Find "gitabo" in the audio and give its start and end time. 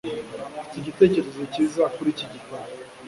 2.33-2.67